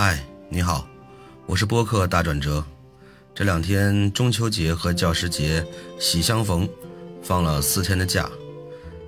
[0.00, 0.86] 嗨，你好，
[1.44, 2.64] 我是播客大转折。
[3.34, 5.66] 这两天中秋节和教师节
[5.98, 6.68] 喜相逢，
[7.20, 8.30] 放了四天的假。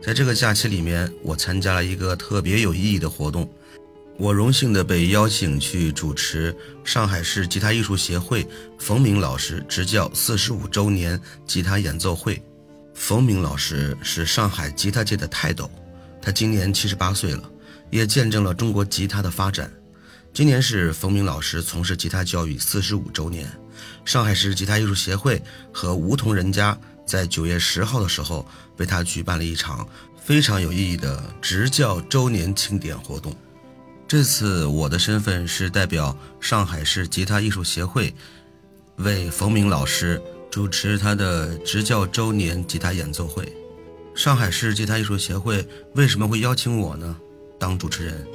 [0.03, 3.49] 在这个假期里面，我参加了一个特别有意义的活动。
[4.19, 6.53] 我荣幸的被邀请去主持
[6.83, 8.45] 上海市吉他艺术协会
[8.77, 12.43] 冯明老师执教四十五周年吉他演奏会。
[12.95, 15.71] 冯明老师是上海吉他界的泰斗，
[16.21, 17.49] 他今年七十八岁了，
[17.91, 19.73] 也见证了中国吉他的发展。
[20.33, 23.51] 今年是冯明老师从事吉他教育四十五周年，
[24.05, 29.87] 上海市吉他艺术协会和梧桐人家在九月十号的时候为他举办了一场
[30.23, 33.35] 非常有意义的执教周年庆典活动。
[34.07, 38.15] 这次我的身份是代表上海市吉他艺术协会，
[38.97, 43.53] 为冯明老师主持他的执教周年吉他演奏会。
[44.15, 47.17] 上海市吉他艺术协会为什么会邀请我呢？
[47.59, 48.27] 当主持人，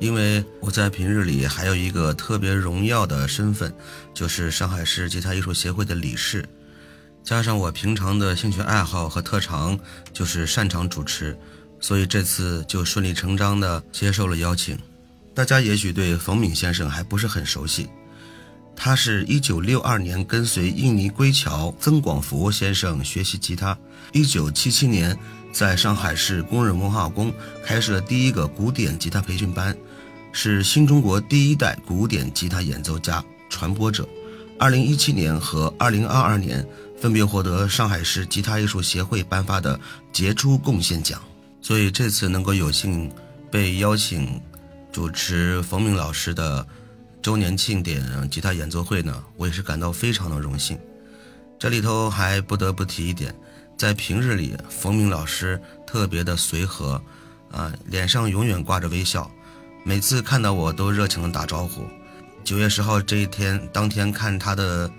[0.00, 3.72] 因为我在平日里还有一个特别荣耀的身份，
[4.14, 6.44] 就是上海市吉他艺术协会的理事。
[7.24, 9.78] 加上我平常的兴趣爱好和特长
[10.12, 11.36] 就是擅长主持，
[11.80, 14.78] 所以这次就顺理成章地接受了邀请。
[15.34, 17.88] 大家也许对冯敏先生还不是很熟悉，
[18.74, 23.76] 他是一九六二年跟随印尼归侨曾广福先生学习吉他，
[24.12, 25.16] 一九七七年
[25.52, 27.32] 在上海市工人文化宫
[27.64, 29.76] 开设了第一个古典吉他培训班，
[30.32, 34.08] 是新中国第一代古典吉他演奏家、传播者。
[34.58, 36.66] 二零一七年和二零二二年
[37.00, 39.78] 分别获得上海市吉他艺术协会颁发的
[40.12, 41.20] 杰出贡献奖，
[41.62, 43.10] 所以这次能够有幸
[43.50, 44.40] 被邀请。
[44.90, 46.66] 主持冯明老师的
[47.22, 50.76] 周年庆典吉他演奏会呢，我也是感到非常的荣幸。
[51.58, 53.32] 这里头还不得不提一点，
[53.76, 57.00] 在平日里，冯明老师特别的随和，
[57.52, 59.30] 啊，脸上永远挂着微笑，
[59.84, 61.86] 每次看到我都热情的打招呼。
[62.44, 64.90] 九月十号这一天，当天看他的，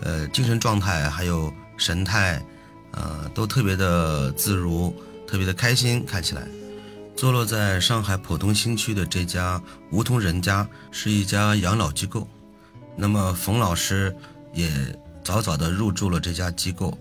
[0.00, 2.44] 呃，精神状态还有神态，
[2.92, 4.94] 呃，都特别的自如，
[5.26, 6.46] 特别的开心，看起来。
[7.16, 12.28] 坐落在上海浦东新区的这家梧桐人家是一家养老机构，
[12.96, 14.14] 那么冯老师
[14.52, 14.68] 也
[15.22, 16.96] 早早的入住了这家机构，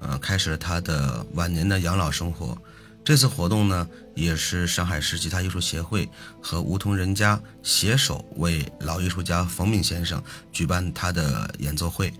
[0.00, 2.56] 呃，开始了他的晚年的养老生活。
[3.04, 6.08] 这次活动呢，也是上海市吉他艺术协会
[6.40, 12.10] 和梧桐人家携手为老艺术家冯敏先生举办他的演奏会。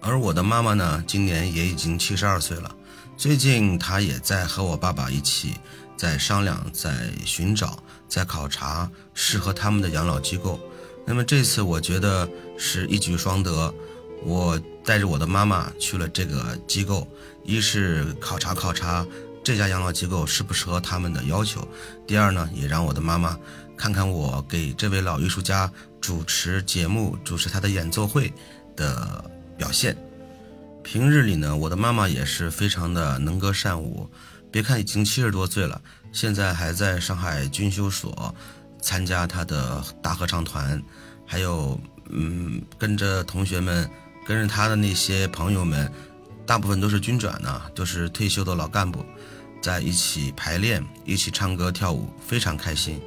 [0.00, 2.74] 而我的妈妈呢，今年也已经七十二岁了，
[3.18, 5.54] 最近她也在和我爸爸一起。
[5.94, 10.58] 在商量，在寻找，在考察适合他们的养老机构。
[11.04, 13.74] 那么这次我觉得是一举双得，
[14.24, 17.06] 我带着我的妈妈去了这个机构，
[17.44, 19.06] 一是考察考察
[19.42, 21.66] 这家养老机构适不适合他们的要求，
[22.06, 23.38] 第二呢，也让我的妈妈
[23.76, 25.70] 看看我给这位老艺术家
[26.00, 28.32] 主持节目、主持他的演奏会
[28.76, 29.24] 的
[29.56, 29.96] 表现。
[30.82, 34.08] 平日里呢，我的妈妈也是非常的能歌善舞。
[34.50, 35.80] 别看已经七十多岁了，
[36.12, 38.34] 现在还在上海军修所
[38.80, 40.82] 参加他的大合唱团，
[41.24, 43.88] 还有嗯，跟着同学们，
[44.26, 45.90] 跟着他的那些朋友们，
[46.46, 49.04] 大部分都是军转呢，就是退休的老干部，
[49.62, 53.00] 在一起排练，一起唱歌跳舞，非常开心。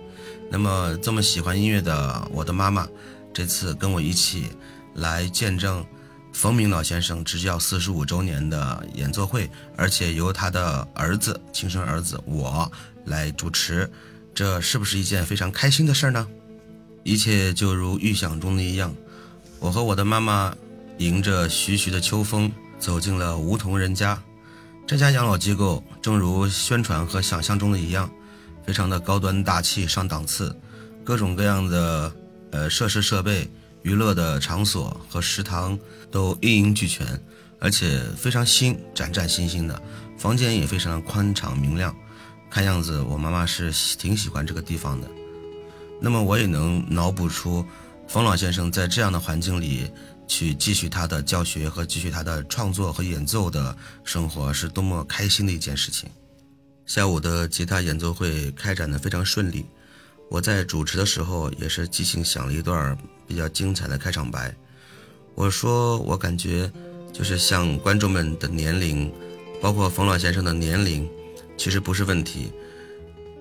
[0.49, 2.87] 那么这么喜欢音乐的我的妈妈，
[3.33, 4.49] 这次跟我一起
[4.95, 5.85] 来见证。
[6.31, 12.71] 冯明老先生执教四十五周年的演奏会，而且由他的儿子、亲生儿子我
[13.05, 13.87] 来主持，
[14.33, 16.27] 这是不是一件非常开心的事呢？
[17.03, 18.95] 一切就如预想中的一样，
[19.59, 20.55] 我和我的妈妈
[20.97, 22.51] 迎着徐徐的秋风
[22.83, 24.21] 走进了梧桐人家。
[24.85, 28.11] 这家养老机构正如宣传和想象中的一样，
[28.65, 30.53] 非常的高端大气、上档次，
[31.01, 32.13] 各种各样的
[32.51, 33.49] 呃设施设备。
[33.83, 35.77] 娱乐的场所和食堂
[36.09, 37.05] 都一应俱全，
[37.59, 39.81] 而且非常新，崭崭新新的，
[40.17, 41.93] 房间也非常的宽敞明亮。
[42.49, 45.07] 看样子我妈妈是挺喜欢这个地方的。
[45.99, 47.65] 那么我也能脑补出
[48.07, 49.91] 冯老先生在这样的环境里
[50.27, 56.09] 去继续他的教学和继续他的创作和演奏的生活是多么开心的一件事情。
[56.85, 59.65] 下午的吉他演奏会开展的非常顺利。
[60.29, 62.97] 我在主持的时候也是即兴想了一段
[63.27, 64.53] 比较精彩的开场白。
[65.35, 66.71] 我说我感觉
[67.11, 69.11] 就是像观众们的年龄，
[69.61, 71.07] 包括冯老先生的年龄，
[71.57, 72.51] 其实不是问题，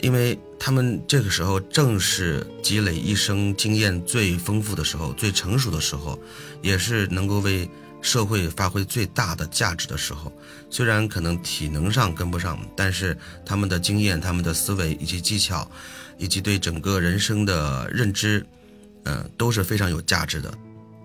[0.02, 6.18] 因为他们这个时候正是积累一生经验最丰富的时候，最成熟的时候，
[6.60, 7.66] 也是能够为
[8.02, 10.30] 社会发挥最大的价值的时候。
[10.68, 13.16] 虽然可能体能上跟不上，但是
[13.46, 15.66] 他们的经验、他们的思维以及技巧。
[16.18, 18.46] 以及对整个人生的认知，
[19.04, 20.54] 嗯，都是非常有价值的。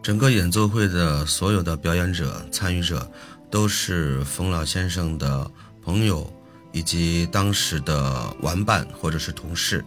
[0.03, 3.09] 整个演奏会的所有的表演者、参与者，
[3.49, 5.49] 都是冯老先生的
[5.81, 6.31] 朋友
[6.77, 9.83] 以及当时的玩伴或者是同事。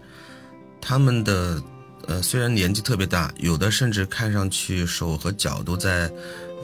[0.81, 1.63] 他们的
[2.09, 6.11] 呃，虽然年纪特别大，有的甚至看上去手和脚都在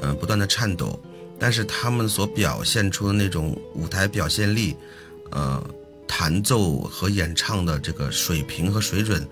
[0.00, 1.00] 呃不断的颤抖，
[1.38, 4.74] 但是他们所表现出的那种舞台表现力，
[5.30, 5.62] 呃，
[6.08, 9.24] 弹奏和演唱的这个水平和水准。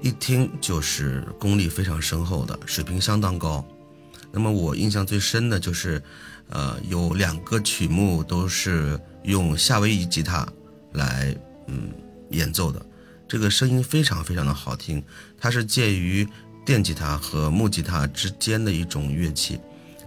[0.00, 3.62] 一听就是功力非常深厚的，水平相当高。
[4.30, 6.02] 那么我印象最深的就是，
[6.48, 10.46] 呃，有两个曲目都是用夏威夷吉他
[10.92, 11.34] 来
[11.66, 11.90] 嗯
[12.30, 12.84] 演奏的，
[13.28, 15.02] 这个声音非常非常的好听。
[15.38, 16.26] 它是介于
[16.64, 19.60] 电吉他和木吉他之间的一种乐器，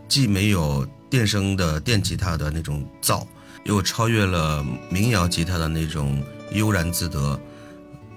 [0.08, 3.26] 既没有电声的电吉他的那种噪，
[3.66, 7.40] 又超越了民谣吉他的那种悠然自得。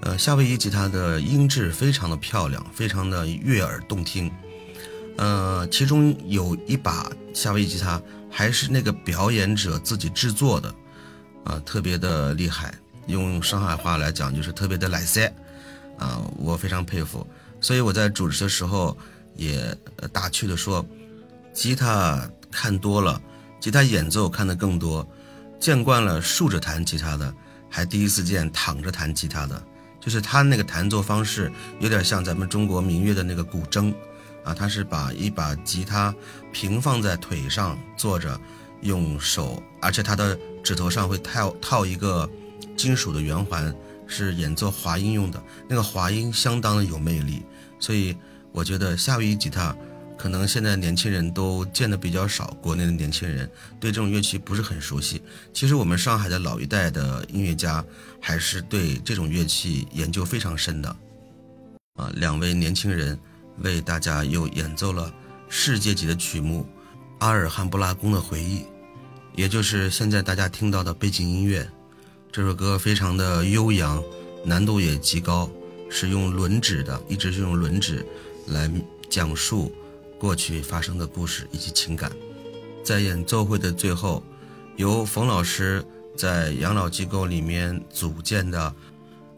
[0.01, 4.31] 呃，夏威夷吉他的音质非常的漂亮，非常的悦耳动听。
[5.17, 10.73] 呃，其中有一把夏威夷吉他还是那个表演者自己制作的，
[11.43, 12.73] 啊，特别的厉害。
[13.07, 15.33] 用上海话来讲就是特别的来塞，
[15.97, 17.25] 啊，我非常佩服。
[17.59, 18.95] 所以我在主持的时候
[19.35, 19.75] 也
[20.13, 20.85] 打趣的说，
[21.53, 23.19] 吉他看多了，
[23.59, 25.07] 吉他演奏看的更多，
[25.59, 27.33] 见惯了竖着弹吉他的，
[27.69, 29.61] 还第一次见躺着弹吉他的。
[29.99, 33.93] 就是他那个弹奏方式有点像咱们中国民乐的那个古筝，
[34.43, 36.13] 啊，他是把一把吉他
[36.53, 38.39] 平放在腿上坐着，
[38.81, 42.29] 用手，而且他的指头上会套套一个
[42.75, 43.73] 金属的圆环，
[44.07, 47.43] 是演奏滑音用的，那个滑音相当的有魅力，
[47.79, 48.15] 所以
[48.51, 49.75] 我觉得夏威夷吉他。
[50.17, 53.49] 可能现在年轻人都见的比较少，国内的年轻人
[53.79, 55.21] 对这种乐器不是很熟悉。
[55.53, 57.81] 其实我们上海的老一代的音乐家
[58.19, 60.93] 还是对这种乐器研究非常深的。
[61.95, 63.17] 啊，两位年轻人
[63.59, 65.09] 为大家又演奏了
[65.47, 66.63] 世界级的曲目
[67.19, 68.59] 《阿尔汉布拉宫的回忆》，
[69.35, 71.69] 也就是现在大家听到的背景音乐。
[72.31, 74.01] 这首歌非常的悠扬，
[74.45, 75.49] 难度也极高，
[75.89, 78.05] 是用轮指的，一直是用轮指
[78.47, 78.71] 来
[79.09, 79.71] 讲述。
[80.17, 82.11] 过去发生的故事以及情感，
[82.83, 84.21] 在演奏会的最后，
[84.75, 85.83] 由冯老师
[86.15, 88.73] 在养老机构里面组建的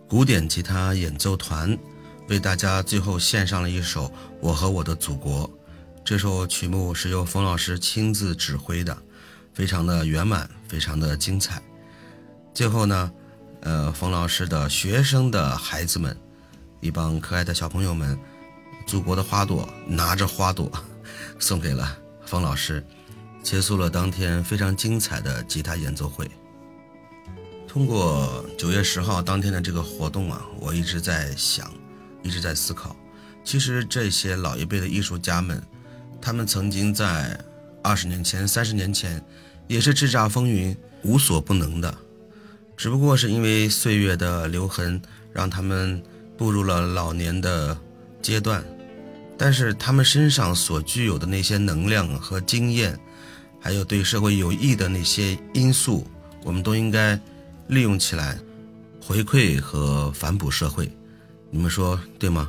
[0.08, 1.78] 古典吉他演奏团，
[2.30, 4.06] 为大家最后献上了一首
[4.40, 5.48] 《我和我的祖国》。
[6.04, 8.98] 这首曲目是由冯老师亲自指挥的，
[9.54, 11.62] 非常的圆满，非常的精彩。
[12.54, 13.12] 最后呢，
[13.62, 16.18] 呃，冯老师的学生的孩子们，
[16.80, 18.18] 一帮可爱的小朋友们。
[18.88, 20.70] 祖国的花朵拿着花朵，
[21.40, 21.96] 送给了
[22.26, 22.84] 冯老师，
[23.44, 26.30] 结束了当天非常精彩的吉他演奏会。
[27.68, 31.72] 通过九月十号当天的这个活动啊，我一直在想，
[32.24, 32.96] 一直在思考，
[33.44, 35.64] 其实这些老一辈的艺术家们，
[36.22, 37.40] 他们曾经在
[37.82, 39.24] 二十年前、三十年前，
[39.68, 41.94] 也是叱咤风云、无所不能的，
[42.78, 45.02] 只不过是因为岁月的留痕，
[45.34, 46.02] 让他们
[46.38, 47.78] 步入了老年的。
[48.22, 48.64] 阶段，
[49.36, 52.96] 但是他们身上所具有的那些能量和经验，
[53.60, 56.06] 还有对社会有益的那些因素，
[56.44, 57.20] 我们都应该
[57.66, 58.38] 利用起来，
[59.04, 60.88] 回馈和反哺社会。
[61.50, 62.48] 你们说对吗？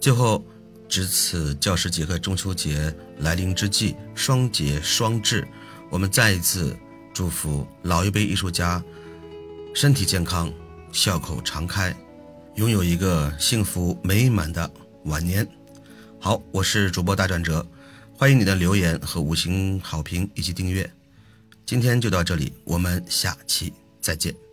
[0.00, 0.46] 最后，
[0.88, 5.46] 值此教师节和中秋节来临之际，双节双至，
[5.90, 6.76] 我们再一次
[7.12, 8.82] 祝福老一辈艺术家
[9.74, 10.52] 身体健康，
[10.90, 11.94] 笑口常开。
[12.56, 14.68] 拥有一个幸福美满的
[15.04, 15.46] 晚年。
[16.18, 17.64] 好，我是主播大转折，
[18.16, 20.90] 欢迎你的留言和五星好评以及订阅。
[21.64, 24.47] 今天就到这里，我们下期再见。